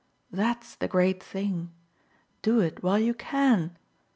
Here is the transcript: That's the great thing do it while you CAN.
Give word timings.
That's 0.31 0.73
the 0.73 0.87
great 0.87 1.21
thing 1.21 1.71
do 2.41 2.59
it 2.59 2.81
while 2.81 2.97
you 2.97 3.13
CAN. 3.13 3.77